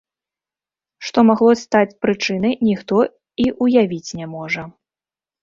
[1.09, 2.95] Што магло стаць прычынай, ніхто
[3.45, 4.67] і ўявіць не можа.